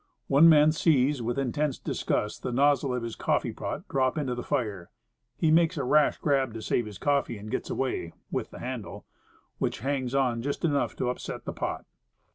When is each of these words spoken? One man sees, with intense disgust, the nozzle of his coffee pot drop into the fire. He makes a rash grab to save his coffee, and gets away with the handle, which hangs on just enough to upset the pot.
One 0.25 0.49
man 0.49 0.71
sees, 0.71 1.21
with 1.21 1.37
intense 1.37 1.77
disgust, 1.77 2.41
the 2.41 2.51
nozzle 2.51 2.95
of 2.95 3.03
his 3.03 3.15
coffee 3.15 3.51
pot 3.53 3.87
drop 3.87 4.17
into 4.17 4.33
the 4.33 4.41
fire. 4.41 4.89
He 5.37 5.51
makes 5.51 5.77
a 5.77 5.83
rash 5.83 6.17
grab 6.17 6.55
to 6.55 6.61
save 6.63 6.87
his 6.87 6.97
coffee, 6.97 7.37
and 7.37 7.51
gets 7.51 7.69
away 7.69 8.13
with 8.31 8.49
the 8.49 8.57
handle, 8.57 9.05
which 9.59 9.81
hangs 9.81 10.15
on 10.15 10.41
just 10.41 10.65
enough 10.65 10.95
to 10.95 11.09
upset 11.11 11.45
the 11.45 11.53
pot. 11.53 11.85